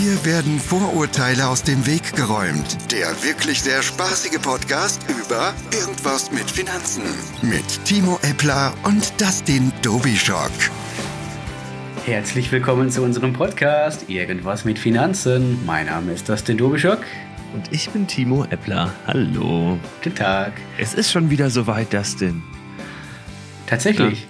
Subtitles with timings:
[0.00, 2.90] Hier werden Vorurteile aus dem Weg geräumt.
[2.90, 7.02] Der wirklich sehr spaßige Podcast über Irgendwas mit Finanzen.
[7.42, 10.52] Mit Timo Eppler und Dustin Dobischock.
[12.06, 15.62] Herzlich willkommen zu unserem Podcast Irgendwas mit Finanzen.
[15.66, 17.00] Mein Name ist Dustin Dobischock.
[17.52, 18.94] Und ich bin Timo Eppler.
[19.06, 19.78] Hallo.
[20.02, 20.54] Guten Tag.
[20.78, 22.42] Es ist schon wieder soweit, Dustin.
[23.66, 24.26] Tatsächlich.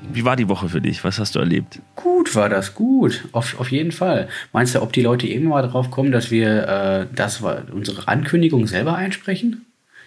[0.00, 1.02] Wie war die Woche für dich?
[1.04, 1.80] Was hast du erlebt?
[1.96, 3.24] Gut war das, gut.
[3.32, 4.28] Auf, auf jeden Fall.
[4.52, 8.66] Meinst du, ob die Leute irgendwann mal drauf kommen, dass wir äh, das, unsere Ankündigung
[8.66, 9.66] selber einsprechen?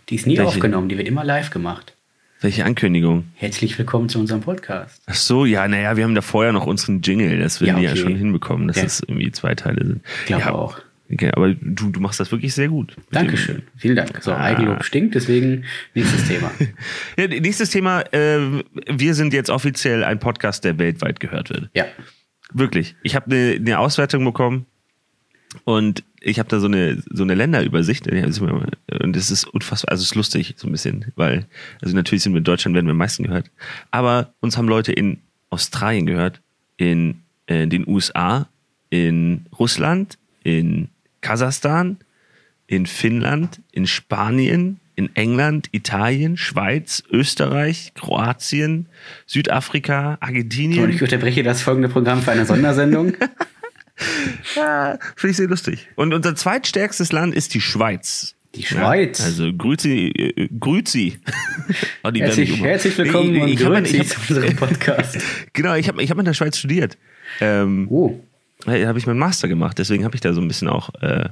[0.10, 0.48] Die ist nie Welche?
[0.48, 1.96] aufgenommen, die wird immer live gemacht.
[2.40, 3.26] Welche Ankündigung?
[3.36, 5.04] Herzlich willkommen zu unserem Podcast.
[5.06, 7.40] Ach so, ja, naja, wir haben da vorher noch unseren Jingle.
[7.40, 7.84] Das werden ja, okay.
[7.84, 8.84] wir ja schon hinbekommen, dass ja.
[8.84, 10.02] es irgendwie zwei Teile sind.
[10.22, 10.80] Ich glaube ja, auch.
[11.12, 12.96] Okay, aber du, du machst das wirklich sehr gut.
[13.12, 13.64] Dankeschön.
[13.78, 14.22] Vielen Dank.
[14.22, 14.42] So, ah.
[14.42, 16.52] Eigenlob stinkt, deswegen nächstes Thema.
[17.18, 18.02] ja, nächstes Thema.
[18.14, 21.70] Äh, wir sind jetzt offiziell ein Podcast, der weltweit gehört wird.
[21.74, 21.86] Ja.
[22.54, 22.96] Wirklich.
[23.04, 24.66] Ich habe eine, eine Auswertung bekommen
[25.66, 30.12] und ich habe da so eine so eine Länderübersicht und das ist unfassbar, also es
[30.12, 31.46] ist lustig so ein bisschen, weil
[31.82, 33.52] also natürlich sind wir in Deutschland werden wir am meisten gehört,
[33.90, 36.42] aber uns haben Leute in Australien gehört,
[36.78, 38.48] in, in äh, den USA,
[38.90, 40.90] in Russland, in
[41.22, 41.98] Kasachstan,
[42.68, 48.88] in Finnland, in Spanien, in England, Italien, Schweiz, Österreich, Kroatien,
[49.26, 50.84] Südafrika, Argentinien.
[50.84, 53.14] Und ich unterbreche das folgende Programm für eine Sondersendung.
[54.56, 55.88] ja, finde ich sehr lustig.
[55.96, 58.36] Und unser zweitstärkstes Land ist die Schweiz.
[58.56, 59.20] Die Schweiz.
[59.20, 61.20] Ja, also Grüzi, äh, Grüzi.
[62.04, 65.18] oh, herzlich, herzlich willkommen ich, ich, und Grüzi ich hab, zu unserem Podcast.
[65.54, 66.98] genau, ich habe ich hab in der Schweiz studiert.
[67.40, 68.22] Ähm, oh
[68.68, 71.30] habe ich meinen Master gemacht, deswegen habe ich da so ein bisschen auch äh,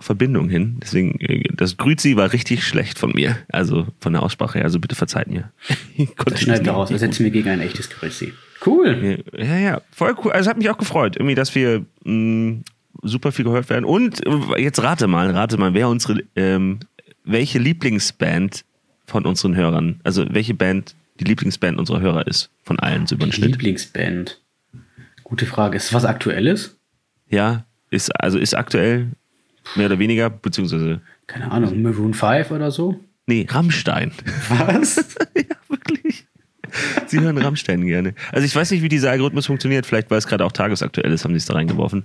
[0.00, 0.78] Verbindung hin.
[0.82, 3.36] Deswegen, äh, das Grüzi war richtig schlecht von mir.
[3.48, 4.64] Also von der Aussprache her.
[4.64, 5.50] Also bitte verzeiht mir.
[6.24, 6.90] das schneiden wir raus.
[6.90, 8.32] Ersetzen wir gegen ein echtes Grüzi.
[8.64, 9.22] Cool.
[9.36, 10.32] Ja, ja, voll cool.
[10.32, 12.64] Also hat mich auch gefreut, irgendwie, dass wir mh, mm,
[13.02, 13.84] super viel gehört werden.
[13.84, 16.80] Und äh, jetzt rate mal, rate mal, wer unsere, ähm,
[17.24, 18.64] welche Lieblingsband
[19.06, 23.26] von unseren Hörern, also welche Band die Lieblingsband unserer Hörer ist, von allen so über
[23.26, 23.52] den Schnitt.
[23.52, 24.40] Lieblingsband.
[25.28, 25.76] Gute Frage.
[25.76, 26.78] Ist es was Aktuelles?
[27.28, 29.08] Ja, ist, also ist aktuell
[29.76, 31.02] mehr oder weniger, beziehungsweise.
[31.26, 32.98] Keine Ahnung, Maroon 5 oder so?
[33.26, 34.12] Nee, Rammstein.
[34.48, 34.96] Was?
[35.36, 36.26] ja, wirklich.
[37.06, 38.14] Sie hören Rammstein gerne.
[38.32, 39.84] Also ich weiß nicht, wie dieser Algorithmus funktioniert.
[39.84, 42.04] Vielleicht, weil es gerade auch tagesaktuell ist, haben sie es da reingeworfen.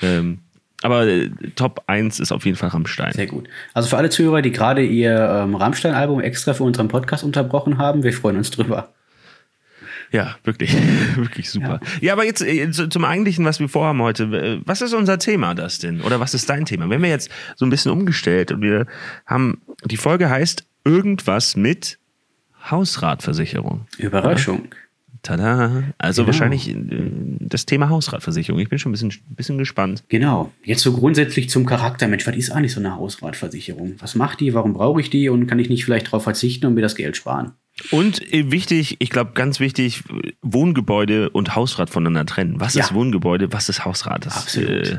[0.00, 0.38] Ähm,
[0.82, 3.12] aber äh, Top 1 ist auf jeden Fall Rammstein.
[3.12, 3.48] Sehr gut.
[3.74, 8.02] Also für alle Zuhörer, die gerade ihr ähm, Rammstein-Album extra für unseren Podcast unterbrochen haben,
[8.02, 8.88] wir freuen uns drüber.
[10.12, 10.76] Ja, wirklich,
[11.16, 11.80] wirklich super.
[11.82, 11.98] Ja.
[12.00, 14.60] ja, aber jetzt äh, zum Eigentlichen, was wir vorhaben heute.
[14.66, 16.02] Was ist unser Thema, das denn?
[16.02, 16.88] Oder was ist dein Thema?
[16.90, 18.86] Wenn wir jetzt so ein bisschen umgestellt und wir
[19.26, 21.98] haben, die Folge heißt irgendwas mit
[22.70, 23.86] Hausratversicherung.
[23.98, 24.60] Überraschung.
[24.60, 24.76] Oder?
[25.22, 25.84] Tada.
[25.98, 26.32] Also genau.
[26.32, 26.76] wahrscheinlich äh,
[27.38, 28.60] das Thema Hausratversicherung.
[28.60, 30.02] Ich bin schon ein bisschen, bisschen gespannt.
[30.08, 30.52] Genau.
[30.64, 32.08] Jetzt so grundsätzlich zum Charakter.
[32.08, 33.94] Mensch, was ist eigentlich so eine Hausratversicherung?
[34.00, 34.52] Was macht die?
[34.52, 35.28] Warum brauche ich die?
[35.28, 37.52] Und kann ich nicht vielleicht darauf verzichten und mir das Geld sparen?
[37.90, 40.02] Und äh, wichtig, ich glaube ganz wichtig,
[40.42, 42.60] Wohngebäude und Hausrat voneinander trennen.
[42.60, 42.84] Was ja.
[42.84, 44.26] ist Wohngebäude, was ist Hausrat?
[44.26, 44.88] Das, Absolut.
[44.88, 44.98] Äh,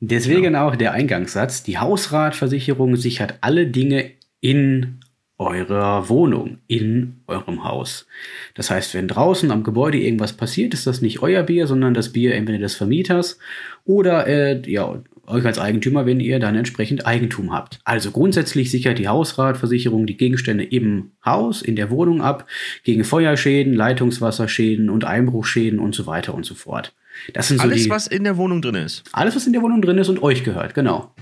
[0.00, 0.68] Deswegen genau.
[0.68, 4.10] auch der Eingangssatz, die Hausratversicherung sichert alle Dinge
[4.40, 5.00] in
[5.38, 8.06] eurer Wohnung, in eurem Haus.
[8.54, 12.12] Das heißt, wenn draußen am Gebäude irgendwas passiert, ist das nicht euer Bier, sondern das
[12.12, 13.38] Bier entweder des Vermieters
[13.84, 17.78] oder äh, ja, euch als Eigentümer, wenn ihr dann entsprechend Eigentum habt.
[17.84, 22.46] Also grundsätzlich sichert die Hausratversicherung die Gegenstände im Haus, in der Wohnung ab,
[22.82, 26.94] gegen Feuerschäden, Leitungswasserschäden und Einbruchschäden und so weiter und so fort.
[27.32, 29.04] Das sind so alles, die, was in der Wohnung drin ist.
[29.12, 31.14] Alles, was in der Wohnung drin ist und euch gehört, genau.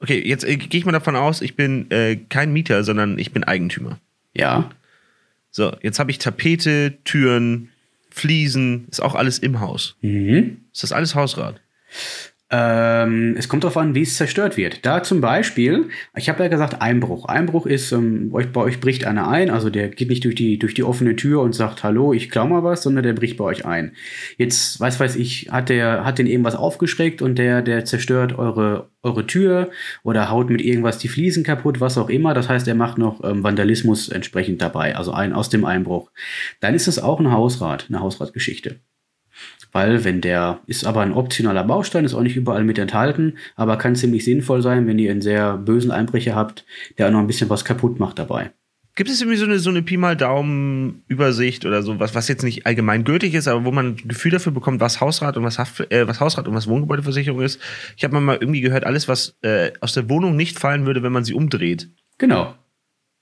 [0.00, 3.32] Okay, jetzt äh, gehe ich mal davon aus, ich bin äh, kein Mieter, sondern ich
[3.32, 3.98] bin Eigentümer.
[4.34, 4.70] Ja.
[5.50, 7.68] So, jetzt habe ich Tapete, Türen,
[8.10, 9.96] Fliesen, ist auch alles im Haus.
[10.00, 10.58] Mhm.
[10.72, 11.60] Ist das alles Hausrat?
[12.52, 14.84] Ähm, es kommt darauf an, wie es zerstört wird.
[14.84, 17.26] Da zum Beispiel, ich habe ja gesagt Einbruch.
[17.26, 20.74] Einbruch ist, ähm, bei euch bricht einer ein, also der geht nicht durch die, durch
[20.74, 23.66] die offene Tür und sagt, hallo, ich klau mal was, sondern der bricht bei euch
[23.66, 23.92] ein.
[24.36, 28.36] Jetzt, weiß weiß ich, hat der, hat den eben was aufgeschreckt und der, der zerstört
[28.36, 29.70] eure, eure Tür
[30.02, 32.34] oder haut mit irgendwas die Fliesen kaputt, was auch immer.
[32.34, 36.10] Das heißt, er macht noch ähm, Vandalismus entsprechend dabei, also ein aus dem Einbruch.
[36.58, 38.80] Dann ist es auch ein Hausrat, eine Hausratgeschichte.
[39.72, 43.76] Weil wenn der ist aber ein optionaler Baustein, ist auch nicht überall mit enthalten, aber
[43.76, 46.64] kann ziemlich sinnvoll sein, wenn ihr einen sehr bösen Einbrecher habt,
[46.98, 48.50] der auch noch ein bisschen was kaputt macht dabei.
[48.96, 52.42] Gibt es irgendwie so eine, so eine Pi mal Daumen-Übersicht oder so, was, was jetzt
[52.42, 55.58] nicht allgemein gültig ist, aber wo man ein Gefühl dafür bekommt, was Hausrat und was,
[55.58, 57.60] Haft, äh, was Hausrat und was Wohngebäudeversicherung ist?
[57.96, 61.12] Ich habe mal irgendwie gehört, alles, was äh, aus der Wohnung nicht fallen würde, wenn
[61.12, 61.88] man sie umdreht.
[62.18, 62.54] Genau.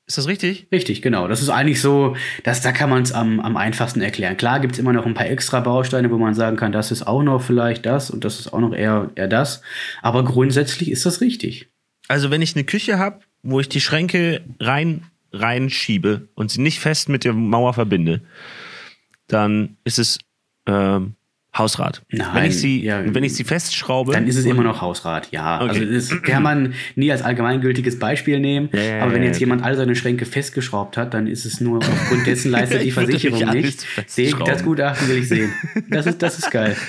[0.09, 0.67] Ist das richtig?
[0.73, 1.29] Richtig, genau.
[1.29, 4.39] Das ist eigentlich so, dass, da kann man es am, am einfachsten erklären.
[4.39, 7.07] Klar gibt es immer noch ein paar extra Bausteine, wo man sagen kann, das ist
[7.07, 9.61] auch noch vielleicht das und das ist auch noch eher, eher das.
[10.01, 11.69] Aber grundsätzlich ist das richtig.
[12.09, 16.81] Also wenn ich eine Küche habe, wo ich die Schränke rein reinschiebe und sie nicht
[16.81, 18.23] fest mit der Mauer verbinde,
[19.27, 20.19] dann ist es
[20.65, 21.17] ähm,
[21.59, 22.03] Hausrat.
[22.11, 25.29] Nein, wenn ich sie, ja, wenn ich sie festschraube, Dann ist es immer noch Hausrat,
[25.33, 25.61] ja.
[25.61, 25.81] Okay.
[25.81, 28.69] Also das kann man nie als allgemeingültiges Beispiel nehmen.
[28.73, 31.79] Ja, ja, aber wenn jetzt jemand all seine Schränke festgeschraubt hat, dann ist es nur
[31.79, 33.85] aufgrund dessen leistet die Versicherung nicht
[34.47, 35.53] Das Gutachten will ich sehen.
[35.91, 36.77] Das ist, das ist geil.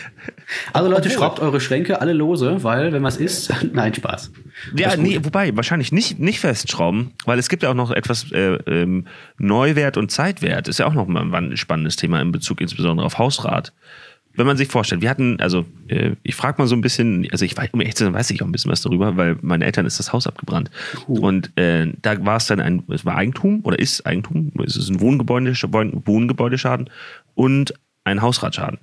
[0.73, 4.31] Also Leute, schraubt eure Schränke alle lose, weil wenn was ist, nein, Spaß.
[4.75, 8.55] Ja, nee, wobei, wahrscheinlich nicht, nicht festschrauben, weil es gibt ja auch noch etwas äh,
[8.67, 9.05] ähm,
[9.37, 10.67] Neuwert und Zeitwert.
[10.67, 13.73] Ist ja auch noch mal ein spannendes Thema in Bezug insbesondere auf Hausrat.
[14.39, 17.43] Wenn man sich vorstellt, wir hatten, also äh, ich frage mal so ein bisschen, also
[17.43, 19.63] ich weiß, um ehrlich zu sein, weiß ich auch ein bisschen was darüber, weil meinen
[19.63, 20.71] Eltern ist das Haus abgebrannt.
[21.07, 24.87] Und äh, da war es dann ein, es war Eigentum oder ist Eigentum, es ist
[24.87, 26.89] ein Wohngebäude, Wohngebäudeschaden
[27.35, 27.73] und
[28.05, 28.79] ein Hausratschaden.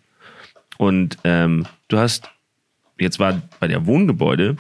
[0.77, 2.29] Und ähm, du hast,
[2.99, 4.57] jetzt war bei der Wohngebäude,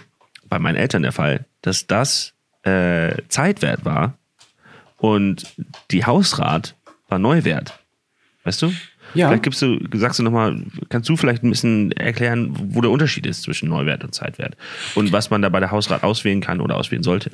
[0.49, 2.33] bei meinen Eltern der Fall, dass das
[2.63, 4.15] äh, Zeitwert war
[4.97, 5.45] und
[5.91, 6.75] die Hausrat
[7.09, 7.79] war Neuwert.
[8.45, 8.73] Weißt du?
[9.17, 9.29] Ja.
[9.29, 13.27] Vielleicht gibst du, sagst du nochmal, kannst du vielleicht ein bisschen erklären, wo der Unterschied
[13.27, 14.57] ist zwischen Neuwert und Zeitwert
[14.95, 17.31] und was man da bei der Hausrat auswählen kann oder auswählen sollte?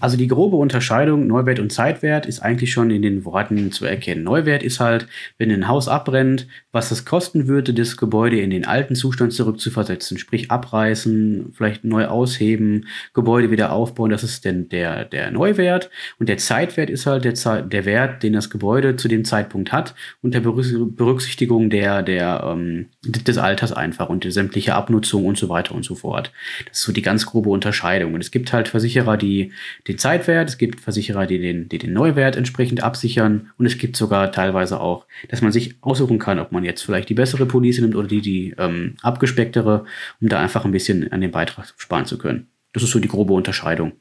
[0.00, 4.22] Also die grobe Unterscheidung Neuwert und Zeitwert ist eigentlich schon in den Worten zu erkennen.
[4.22, 5.06] Neuwert ist halt,
[5.38, 10.18] wenn ein Haus abbrennt, was es kosten würde, das Gebäude in den alten Zustand zurückzuversetzen.
[10.18, 14.10] Sprich abreißen, vielleicht neu ausheben, Gebäude wieder aufbauen.
[14.10, 15.90] Das ist denn der, der Neuwert.
[16.18, 19.72] Und der Zeitwert ist halt der, Zei- der Wert, den das Gebäude zu dem Zeitpunkt
[19.72, 25.36] hat, unter Berücks- Berücksichtigung der, der, ähm, des Alters einfach und der sämtliche Abnutzung und
[25.36, 26.32] so weiter und so fort.
[26.68, 28.14] Das ist so die ganz grobe Unterscheidung.
[28.14, 29.52] Und es gibt halt Versicherer, die
[29.88, 33.96] den Zeitwert, es gibt Versicherer, die den, die den Neuwert entsprechend absichern und es gibt
[33.96, 37.80] sogar teilweise auch, dass man sich aussuchen kann, ob man jetzt vielleicht die bessere Police
[37.80, 39.84] nimmt oder die, die ähm, abgespecktere,
[40.20, 42.48] um da einfach ein bisschen an den Beitrag sparen zu können.
[42.72, 43.92] Das ist so die grobe Unterscheidung.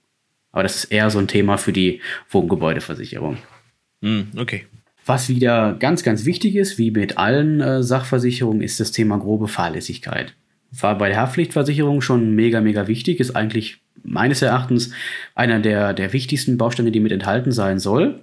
[0.51, 3.37] Aber das ist eher so ein Thema für die Wohngebäudeversicherung.
[4.37, 4.65] okay.
[5.05, 9.47] Was wieder ganz, ganz wichtig ist, wie mit allen äh, Sachversicherungen, ist das Thema grobe
[9.47, 10.35] Fahrlässigkeit.
[10.71, 14.91] War bei der Haftpflichtversicherung schon mega, mega wichtig, ist eigentlich meines Erachtens
[15.35, 18.21] einer der, der wichtigsten Bausteine, die mit enthalten sein soll.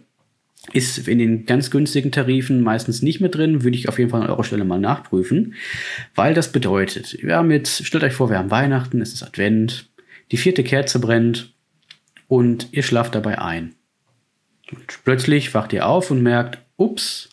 [0.72, 4.22] Ist in den ganz günstigen Tarifen meistens nicht mit drin, würde ich auf jeden Fall
[4.22, 5.54] an eurer Stelle mal nachprüfen,
[6.14, 9.88] weil das bedeutet, wir haben jetzt, stellt euch vor, wir haben Weihnachten, es ist Advent,
[10.32, 11.54] die vierte Kerze brennt
[12.26, 13.76] und ihr schlaft dabei ein.
[14.70, 17.30] Und plötzlich wacht ihr auf und merkt, ups,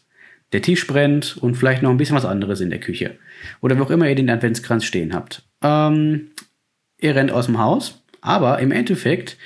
[0.54, 3.18] der Tisch brennt und vielleicht noch ein bisschen was anderes in der Küche.
[3.62, 5.44] Oder wo auch immer ihr den Adventskranz stehen habt.
[5.62, 6.30] Ähm,
[6.98, 9.38] ihr rennt aus dem Haus, aber im Endeffekt,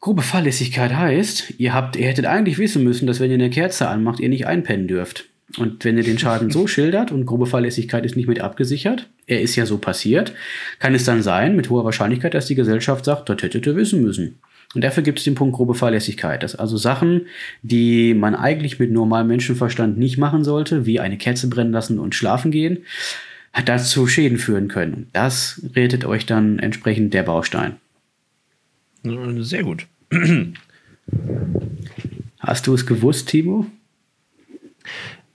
[0.00, 3.88] grobe Fahrlässigkeit heißt, ihr habt, ihr hättet eigentlich wissen müssen, dass wenn ihr eine Kerze
[3.88, 5.26] anmacht, ihr nicht einpennen dürft.
[5.56, 9.40] Und wenn ihr den Schaden so schildert und grobe Fahrlässigkeit ist nicht mit abgesichert, er
[9.40, 10.32] ist ja so passiert,
[10.80, 14.02] kann es dann sein, mit hoher Wahrscheinlichkeit, dass die Gesellschaft sagt, das hättet ihr wissen
[14.02, 14.40] müssen.
[14.74, 16.42] Und dafür gibt es den Punkt grobe Fahrlässigkeit.
[16.42, 17.26] Das also Sachen,
[17.62, 22.16] die man eigentlich mit normalem Menschenverstand nicht machen sollte, wie eine Kerze brennen lassen und
[22.16, 22.78] schlafen gehen,
[23.64, 25.08] dazu Schäden führen können.
[25.12, 27.76] Das rettet euch dann entsprechend der Baustein.
[29.04, 29.86] Sehr gut.
[32.40, 33.66] Hast du es gewusst, Timo?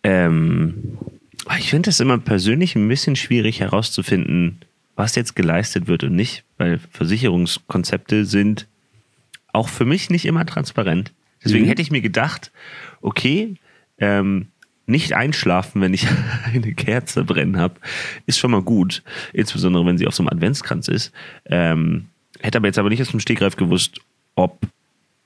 [0.03, 0.97] Ähm,
[1.57, 4.59] ich finde es immer persönlich ein bisschen schwierig herauszufinden,
[4.95, 8.67] was jetzt geleistet wird und nicht, weil Versicherungskonzepte sind
[9.53, 11.11] auch für mich nicht immer transparent.
[11.43, 11.69] Deswegen Mhm.
[11.69, 12.51] hätte ich mir gedacht,
[13.01, 13.55] okay,
[13.97, 14.47] ähm,
[14.85, 16.05] nicht einschlafen, wenn ich
[16.53, 17.75] eine Kerze brennen habe,
[18.25, 19.03] ist schon mal gut.
[19.33, 21.11] Insbesondere, wenn sie auf so einem Adventskranz ist.
[21.45, 22.05] Ähm,
[22.39, 23.99] hätte aber jetzt aber nicht aus dem Stegreif gewusst,
[24.35, 24.59] ob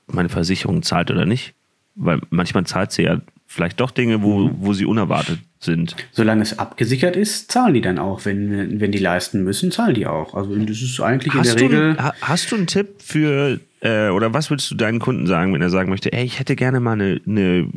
[0.06, 1.54] meine Versicherung zahlt oder nicht.
[1.96, 4.54] Weil manchmal zahlt sie ja vielleicht doch Dinge, wo, Mhm.
[4.58, 5.94] wo sie unerwartet sind.
[6.12, 8.24] Solange es abgesichert ist, zahlen die dann auch.
[8.24, 10.34] Wenn, wenn die leisten müssen, zahlen die auch.
[10.34, 11.96] Also das ist eigentlich in Hast der du, Regel.
[11.98, 15.62] ha- hast du einen Tipp für, äh, oder was würdest du deinen Kunden sagen, wenn
[15.62, 17.68] er sagen möchte, ey, ich hätte gerne mal eine, eine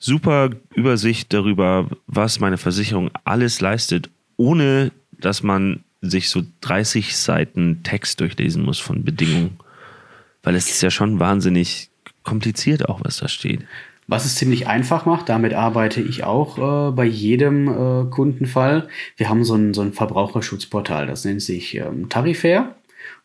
[0.00, 7.82] super Übersicht darüber, was meine Versicherung alles leistet, ohne dass man sich so 30 Seiten
[7.82, 9.58] Text durchlesen muss von Bedingungen.
[10.42, 11.90] Weil es ist ja schon wahnsinnig
[12.22, 13.64] kompliziert auch, was da steht.
[14.06, 18.88] Was es ziemlich einfach macht, damit arbeite ich auch äh, bei jedem äh, Kundenfall.
[19.16, 22.74] Wir haben so ein, so ein Verbraucherschutzportal, das nennt sich ähm, Tarifär.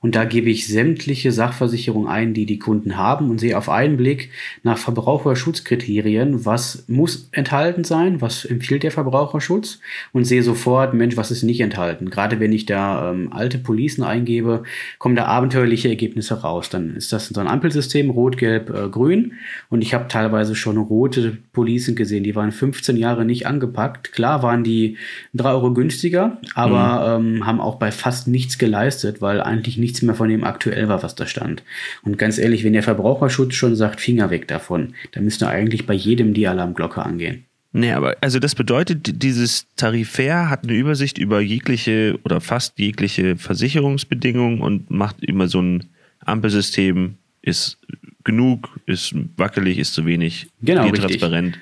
[0.02, 3.98] Und da gebe ich sämtliche Sachversicherungen ein, die die Kunden haben und sehe auf einen
[3.98, 4.30] Blick
[4.64, 9.80] nach Verbraucherschutzkriterien, was muss enthalten sein, was empfiehlt der Verbraucherschutz
[10.14, 12.10] und sehe sofort, Mensch, was ist nicht enthalten.
[12.10, 14.64] Gerade wenn ich da ähm, alte Policen eingebe,
[15.00, 16.70] kommen da abenteuerliche Ergebnisse raus.
[16.70, 19.34] Dann ist das so ein Ampelsystem, rot, gelb, äh, grün
[19.70, 24.14] und ich habe teilweise schon rote Policen gesehen, die waren 15 Jahre nicht angepackt.
[24.14, 24.96] Klar waren die
[25.34, 27.36] drei Euro günstiger, aber mhm.
[27.40, 31.02] ähm, haben auch bei fast nichts geleistet, weil eigentlich nichts mehr von dem aktuell war,
[31.02, 31.64] was da stand.
[32.04, 35.96] Und ganz ehrlich, wenn der Verbraucherschutz schon sagt, Finger weg davon, dann müsste eigentlich bei
[35.96, 37.46] jedem die Alarmglocke angehen.
[37.72, 43.36] Nee, aber also das bedeutet, dieses Tarifär hat eine Übersicht über jegliche oder fast jegliche
[43.36, 45.86] Versicherungsbedingungen und macht immer so ein
[46.24, 47.78] Ampelsystem, ist
[48.24, 51.60] genug, ist wackelig, ist zu wenig, genau, transparent.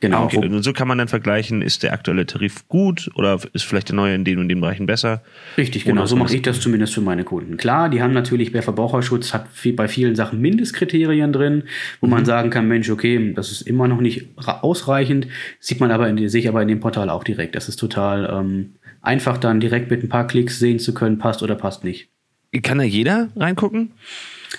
[0.00, 0.24] Genau.
[0.24, 0.36] Okay.
[0.36, 3.96] Und so kann man dann vergleichen, ist der aktuelle Tarif gut oder ist vielleicht der
[3.96, 5.22] neue in den und den Bereichen besser?
[5.56, 6.04] Richtig, genau.
[6.04, 7.56] So mache ich das zumindest für meine Kunden.
[7.56, 11.62] Klar, die haben natürlich bei Verbraucherschutz hat bei vielen Sachen Mindestkriterien drin,
[12.00, 12.12] wo mhm.
[12.12, 15.28] man sagen kann, Mensch, okay, das ist immer noch nicht ausreichend,
[15.60, 17.54] sieht man aber in, sehe ich aber in dem Portal auch direkt.
[17.54, 21.42] Das ist total ähm, einfach dann direkt mit ein paar Klicks sehen zu können, passt
[21.42, 22.10] oder passt nicht.
[22.62, 23.92] Kann da jeder reingucken?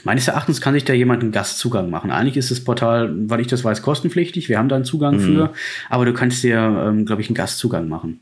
[0.08, 2.12] Meines Erachtens kann sich da jemand einen Gastzugang machen.
[2.12, 4.48] Eigentlich ist das Portal, weil ich das weiß, kostenpflichtig.
[4.48, 5.20] Wir haben da einen Zugang mhm.
[5.20, 5.54] für,
[5.90, 8.22] aber du kannst dir, ähm, glaube ich, einen Gastzugang machen.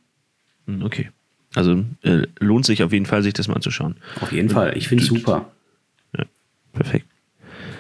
[0.66, 1.12] Hm, okay.
[1.54, 3.98] Also äh, lohnt sich auf jeden Fall, sich das mal anzuschauen.
[4.20, 4.76] Auf jeden Fall.
[4.76, 5.52] Ich finde es super.
[6.18, 6.26] Ja,
[6.74, 7.06] perfekt.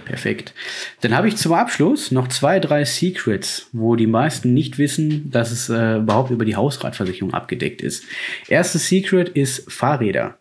[0.05, 0.53] Perfekt.
[1.01, 5.49] Dann habe ich zum Abschluss noch zwei, drei Secrets, wo die meisten nicht wissen, dass
[5.49, 8.03] es äh, überhaupt über die Hausratversicherung abgedeckt ist.
[8.49, 10.37] Erstes Secret ist Fahrräder.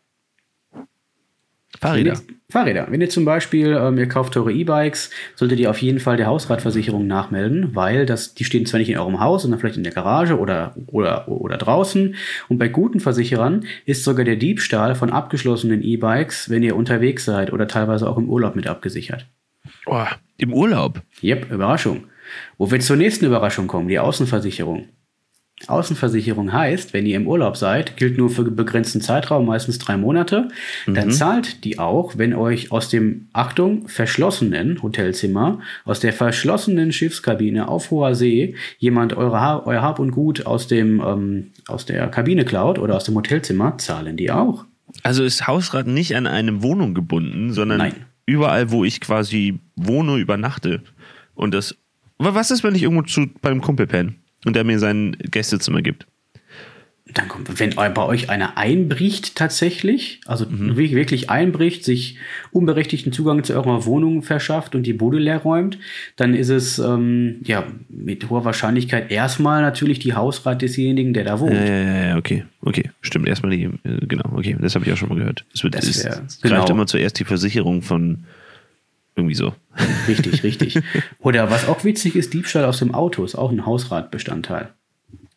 [1.80, 2.20] Fahrräder.
[2.50, 2.86] Fahrräder.
[2.90, 6.26] Wenn ihr zum Beispiel, ähm, ihr kauft teure E-Bikes, solltet ihr auf jeden Fall der
[6.26, 9.92] Hausratversicherung nachmelden, weil das, die stehen zwar nicht in eurem Haus, sondern vielleicht in der
[9.92, 12.14] Garage oder, oder, oder draußen.
[12.48, 17.52] Und bei guten Versicherern ist sogar der Diebstahl von abgeschlossenen E-Bikes, wenn ihr unterwegs seid
[17.52, 19.26] oder teilweise auch im Urlaub mit abgesichert.
[19.86, 20.04] Oh,
[20.36, 21.02] Im Urlaub?
[21.22, 22.04] Yep, Überraschung.
[22.58, 24.88] Wo wir zur nächsten Überraschung kommen, die Außenversicherung.
[25.68, 30.48] Außenversicherung heißt, wenn ihr im Urlaub seid, gilt nur für begrenzten Zeitraum, meistens drei Monate,
[30.86, 30.94] mhm.
[30.94, 37.68] dann zahlt die auch, wenn euch aus dem, Achtung, verschlossenen Hotelzimmer, aus der verschlossenen Schiffskabine
[37.68, 42.06] auf hoher See jemand eure ha euer Hab und Gut aus, dem, ähm, aus der
[42.08, 44.64] Kabine klaut oder aus dem Hotelzimmer, zahlen die auch.
[45.02, 47.94] Also ist Hausrat nicht an eine Wohnung gebunden, sondern Nein.
[48.26, 50.82] überall, wo ich quasi wohne, übernachte.
[51.34, 51.76] Und das.
[52.18, 54.14] Was ist, wenn ich irgendwo zu, beim Kumpel penne?
[54.44, 56.06] Und der mir sein Gästezimmer gibt.
[57.12, 60.76] Dann kommt, wenn bei euch einer einbricht tatsächlich, also mhm.
[60.76, 62.16] wirklich einbricht, sich
[62.50, 65.78] unberechtigten Zugang zu eurer Wohnung verschafft und die Bude leer räumt,
[66.16, 71.40] dann ist es ähm, ja mit hoher Wahrscheinlichkeit erstmal natürlich die Hausrat desjenigen, der da
[71.40, 71.52] wohnt.
[71.52, 73.28] Ja, ja, ja, okay, okay, stimmt.
[73.28, 75.44] Erstmal die, äh, genau, okay, das habe ich auch schon mal gehört.
[75.52, 76.56] Es wird, das wär, es genau.
[76.56, 78.24] greift immer zuerst die Versicherung von
[79.16, 79.54] irgendwie so.
[80.08, 80.80] Richtig, richtig.
[81.20, 84.72] Oder was auch witzig ist, Diebstahl aus dem Auto ist auch ein Hausratbestandteil.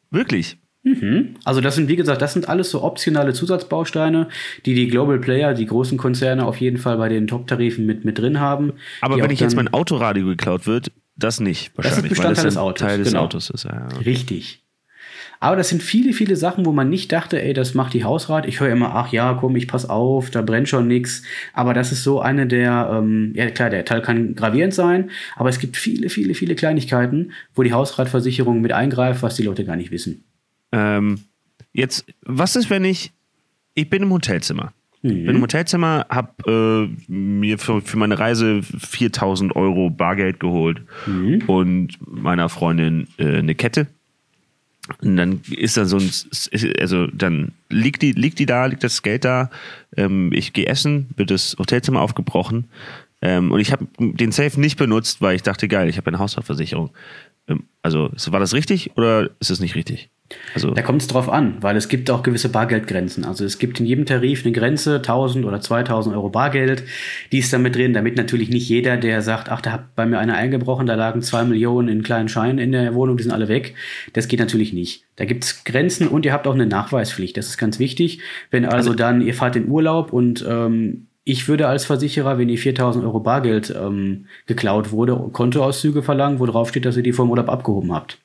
[0.09, 0.57] Wirklich?
[0.83, 1.35] Mhm.
[1.43, 4.29] Also das sind, wie gesagt, das sind alles so optionale Zusatzbausteine,
[4.65, 8.17] die die Global Player, die großen Konzerne auf jeden Fall bei den Top-Tarifen mit, mit
[8.17, 8.73] drin haben.
[9.01, 11.95] Aber wenn ich jetzt mein Autoradio geklaut wird, das nicht wahrscheinlich.
[11.95, 12.87] Das ist Bestandteil des Autos.
[12.87, 13.23] Teil des genau.
[13.23, 13.63] Autos ist.
[13.65, 14.03] Ja, okay.
[14.03, 14.63] Richtig.
[15.39, 18.47] Aber das sind viele, viele Sachen, wo man nicht dachte, ey, das macht die Hausrat.
[18.47, 21.23] Ich höre immer, ach ja, komm, ich pass auf, da brennt schon nichts.
[21.53, 25.49] Aber das ist so eine der, ähm, ja klar, der Teil kann gravierend sein, aber
[25.49, 29.75] es gibt viele, viele, viele Kleinigkeiten, wo die Hausratversicherung mit eingreift, was die Leute gar
[29.75, 30.23] nicht wissen.
[30.71, 31.19] Ähm,
[31.73, 33.11] jetzt, was ist, wenn ich,
[33.75, 34.73] ich bin im Hotelzimmer.
[35.03, 35.25] Mhm.
[35.25, 41.43] Bin im Hotelzimmer, habe äh, mir für, für, meine Reise 4000 Euro Bargeld geholt mhm.
[41.45, 43.87] und meiner Freundin äh, eine Kette
[45.01, 46.09] und dann ist da so ein,
[46.79, 49.49] also dann liegt die, liegt die da, liegt das Geld da.
[49.95, 52.65] Ähm, ich gehe essen, wird das Hotelzimmer aufgebrochen.
[53.21, 56.19] Ähm, und ich habe den Safe nicht benutzt, weil ich dachte, geil, ich habe eine
[56.19, 56.91] Hausratversicherung.
[57.47, 60.09] Ähm, also war das richtig oder ist es nicht richtig?
[60.53, 63.23] Also da kommt es drauf an, weil es gibt auch gewisse Bargeldgrenzen.
[63.23, 66.83] Also es gibt in jedem Tarif eine Grenze, 1000 oder 2000 Euro Bargeld.
[67.31, 70.19] Die ist damit drin, damit natürlich nicht jeder, der sagt, ach, da hat bei mir
[70.19, 73.47] einer eingebrochen, da lagen zwei Millionen in kleinen Scheinen in der Wohnung, die sind alle
[73.47, 73.75] weg.
[74.13, 75.03] Das geht natürlich nicht.
[75.15, 77.37] Da gibt es Grenzen und ihr habt auch eine Nachweispflicht.
[77.37, 78.19] Das ist ganz wichtig.
[78.51, 82.47] Wenn also, also dann, ihr fahrt in Urlaub und ähm, ich würde als Versicherer, wenn
[82.47, 87.11] ihr 4000 Euro Bargeld ähm, geklaut wurde, Kontoauszüge verlangen, wo drauf steht, dass ihr die
[87.11, 88.19] vom Urlaub abgehoben habt.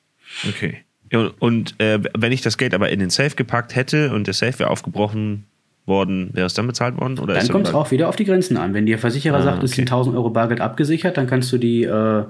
[0.47, 0.82] Okay.
[1.39, 4.57] Und äh, wenn ich das Geld aber in den Safe gepackt hätte und der Safe
[4.59, 5.45] wäre aufgebrochen
[5.85, 7.19] worden, wäre es dann bezahlt worden?
[7.19, 8.73] Oder dann kommt es auch wieder auf die Grenzen an.
[8.73, 9.65] Wenn der Versicherer ah, sagt, okay.
[9.65, 12.23] es sind 1000 Euro Bargeld abgesichert, dann kannst du die äh,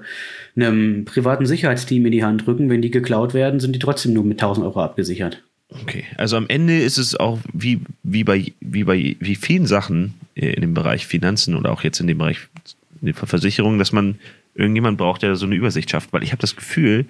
[0.55, 2.69] einem privaten Sicherheitsteam in die Hand drücken.
[2.69, 5.43] Wenn die geklaut werden, sind die trotzdem nur mit 1000 Euro abgesichert.
[5.81, 10.13] Okay, also am Ende ist es auch wie, wie, bei, wie bei wie vielen Sachen,
[10.35, 12.37] in dem Bereich Finanzen oder auch jetzt in dem Bereich
[13.13, 14.19] Versicherung, dass man
[14.55, 16.13] irgendjemand braucht, der so eine Übersicht schafft.
[16.13, 17.05] Weil ich habe das Gefühl,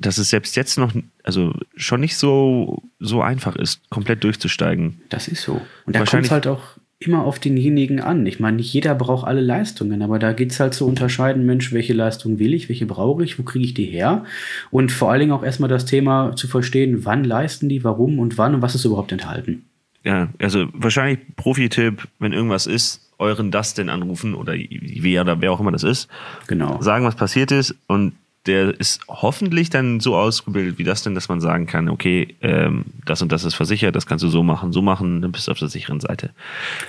[0.00, 0.92] dass es selbst jetzt noch,
[1.22, 5.00] also schon nicht so, so einfach ist, komplett durchzusteigen.
[5.10, 5.60] Das ist so.
[5.86, 6.62] Und da kommt es halt auch
[6.98, 8.26] immer auf denjenigen an.
[8.26, 11.72] Ich meine, nicht jeder braucht alle Leistungen, aber da geht es halt zu unterscheiden, Mensch,
[11.72, 14.24] welche Leistung will ich, welche brauche ich, wo kriege ich die her?
[14.70, 18.36] Und vor allen Dingen auch erstmal das Thema zu verstehen, wann leisten die, warum und
[18.38, 19.64] wann und was ist überhaupt enthalten.
[20.04, 25.52] Ja, also wahrscheinlich Profi-Tipp, wenn irgendwas ist, euren das denn anrufen oder wer oder wer
[25.52, 26.08] auch immer das ist.
[26.46, 26.80] Genau.
[26.80, 28.14] Sagen, was passiert ist und
[28.46, 32.86] der ist hoffentlich dann so ausgebildet wie das denn, dass man sagen kann, okay, ähm,
[33.04, 35.52] das und das ist versichert, das kannst du so machen, so machen, dann bist du
[35.52, 36.30] auf der sicheren Seite.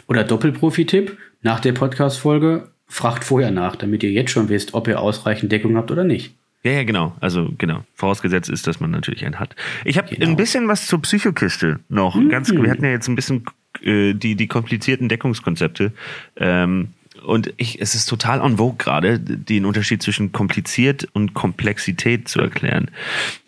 [0.08, 5.00] Oder Doppelprofi-Tipp, nach der Podcast-Folge, fragt vorher nach, damit ihr jetzt schon wisst, ob ihr
[5.00, 6.36] ausreichend Deckung habt oder nicht.
[6.63, 7.15] Ja, ja, genau.
[7.20, 7.84] Also genau.
[7.96, 9.55] Vorausgesetzt ist, dass man natürlich einen hat.
[9.84, 10.29] Ich habe genau.
[10.29, 12.15] ein bisschen was zur Psychokiste noch.
[12.15, 12.29] Mhm.
[12.29, 13.46] Ganz, wir hatten ja jetzt ein bisschen
[13.81, 15.91] äh, die, die komplizierten Deckungskonzepte.
[16.36, 16.89] Ähm,
[17.24, 22.40] und ich, es ist total on vogue gerade, den Unterschied zwischen kompliziert und Komplexität zu
[22.40, 22.90] erklären.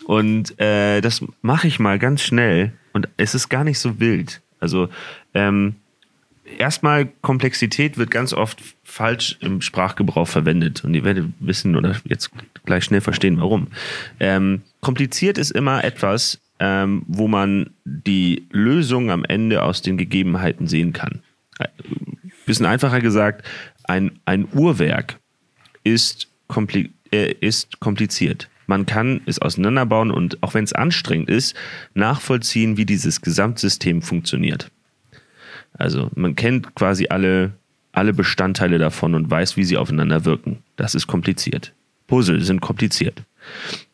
[0.05, 2.73] Und äh, das mache ich mal ganz schnell.
[2.93, 4.41] Und es ist gar nicht so wild.
[4.59, 4.89] Also
[5.33, 5.75] ähm,
[6.57, 10.83] erstmal Komplexität wird ganz oft falsch im Sprachgebrauch verwendet.
[10.83, 12.31] Und ihr werdet wissen oder jetzt
[12.65, 13.67] gleich schnell verstehen, warum.
[14.19, 20.67] Ähm, kompliziert ist immer etwas, ähm, wo man die Lösung am Ende aus den Gegebenheiten
[20.67, 21.21] sehen kann
[22.45, 23.45] bisschen einfacher gesagt,
[23.83, 25.19] ein, ein Uhrwerk
[25.83, 28.49] ist, kompli äh, ist kompliziert.
[28.67, 31.55] Man kann es auseinanderbauen und auch wenn es anstrengend ist,
[31.93, 34.71] nachvollziehen, wie dieses Gesamtsystem funktioniert.
[35.73, 37.53] Also man kennt quasi alle,
[37.91, 40.63] alle Bestandteile davon und weiß, wie sie aufeinander wirken.
[40.75, 41.73] Das ist kompliziert.
[42.07, 43.23] Puzzle sind kompliziert.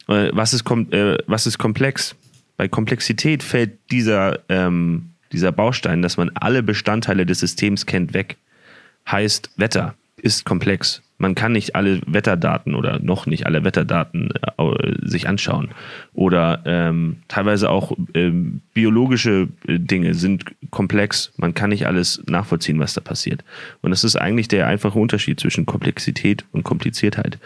[0.07, 2.15] Äh, was ist, kom äh, was ist komplex?
[2.57, 8.37] Bei Komplexität fällt dieser, ähm, dieser Baustein, dass man alle Bestandteile des Systems kennt, weg.
[9.09, 11.01] Heißt, Wetter ist komplex.
[11.17, 14.63] Man kann nicht alle Wetterdaten oder noch nicht alle Wetterdaten äh,
[15.01, 15.69] sich anschauen.
[16.13, 21.33] Oder ähm, teilweise auch ähm, biologische äh, Dinge sind komplex.
[21.35, 23.43] Man kann nicht alles nachvollziehen, was da passiert.
[23.81, 27.37] Und das ist eigentlich der einfache Unterschied zwischen Komplexität und Kompliziertheit.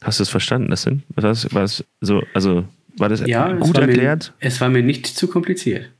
[0.00, 1.02] Hast du es verstanden, das denn?
[1.08, 2.64] Was, was so, also
[2.98, 4.32] war das ja, gut es erklärt?
[4.40, 5.90] Mir, es war mir nicht zu kompliziert.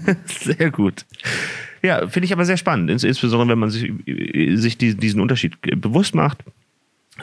[0.26, 1.04] Sehr gut.
[1.82, 3.90] Ja, finde ich aber sehr spannend, insbesondere wenn man sich,
[4.54, 6.38] sich diesen Unterschied bewusst macht,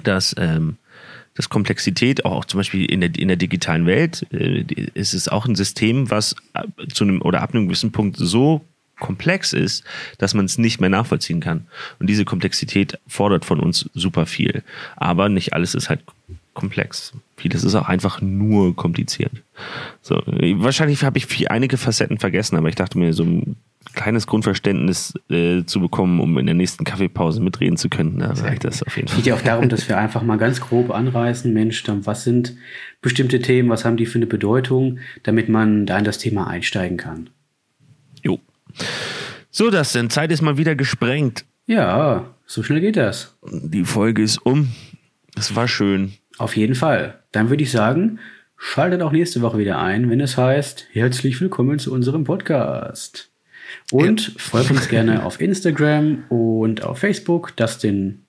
[0.03, 0.75] dass, ähm,
[1.33, 5.29] dass Komplexität auch, auch zum Beispiel in der, in der digitalen Welt äh, ist es
[5.29, 6.35] auch ein System, was
[6.93, 8.65] zu einem oder ab einem gewissen Punkt so
[8.99, 9.85] komplex ist,
[10.17, 11.67] dass man es nicht mehr nachvollziehen kann.
[11.99, 14.63] Und diese Komplexität fordert von uns super viel.
[14.97, 16.01] Aber nicht alles ist halt
[16.53, 17.13] komplex.
[17.37, 19.31] Vieles ist auch einfach nur kompliziert.
[20.01, 23.55] So, wahrscheinlich habe ich viel, einige Facetten vergessen, aber ich dachte mir, so ein
[23.93, 28.19] kleines Grundverständnis äh, zu bekommen, um in der nächsten Kaffeepause mitreden zu können.
[28.19, 29.17] Da reicht das auf jeden Fall.
[29.17, 32.23] Es geht ja auch darum, dass wir einfach mal ganz grob anreißen, Mensch, dann was
[32.23, 32.55] sind
[33.01, 36.97] bestimmte Themen, was haben die für eine Bedeutung, damit man da in das Thema einsteigen
[36.97, 37.29] kann.
[38.21, 38.39] Jo.
[39.49, 40.09] So, das denn.
[40.09, 41.45] Zeit ist mal wieder gesprengt.
[41.65, 43.37] Ja, so schnell geht das.
[43.43, 44.69] Die Folge ist um.
[45.37, 46.13] Es war schön.
[46.39, 47.21] Auf jeden Fall.
[47.33, 48.19] Dann würde ich sagen,
[48.55, 53.29] schaltet auch nächste Woche wieder ein, wenn es heißt, herzlich willkommen zu unserem Podcast.
[53.91, 54.33] Und ja.
[54.37, 58.25] folgt uns gerne auf Instagram und auf Facebook, das den.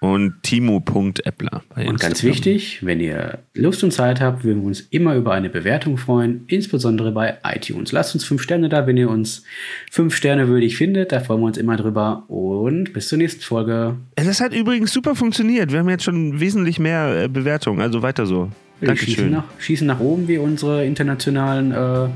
[0.00, 1.62] Und Timo.eppler.
[1.76, 5.48] Und ganz wichtig, wenn ihr Lust und Zeit habt, würden wir uns immer über eine
[5.48, 7.90] Bewertung freuen, insbesondere bei iTunes.
[7.92, 9.44] Lasst uns fünf Sterne da, wenn ihr uns
[9.90, 11.12] fünf Sterne würdig findet.
[11.12, 12.24] Da freuen wir uns immer drüber.
[12.28, 13.96] Und bis zur nächsten Folge.
[14.16, 15.72] Es hat übrigens super funktioniert.
[15.72, 17.80] Wir haben jetzt schon wesentlich mehr äh, Bewertungen.
[17.80, 18.50] Also weiter so.
[18.80, 19.14] Dankeschön.
[19.14, 21.72] Schießen nach, schießen nach oben wie unsere internationalen.
[21.72, 22.08] Äh,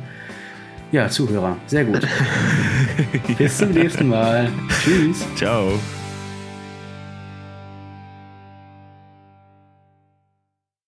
[0.91, 1.57] ja, Zuhörer.
[1.67, 2.01] Sehr gut.
[3.39, 4.51] Bis zum nächsten Mal.
[4.83, 5.25] Tschüss.
[5.37, 5.79] Ciao.